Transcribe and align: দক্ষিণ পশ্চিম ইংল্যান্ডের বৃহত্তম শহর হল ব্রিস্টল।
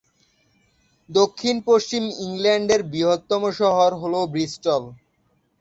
দক্ষিণ 1.09 1.55
পশ্চিম 1.67 2.03
ইংল্যান্ডের 2.25 2.81
বৃহত্তম 2.91 3.41
শহর 3.59 3.89
হল 4.01 4.13
ব্রিস্টল। 4.33 4.83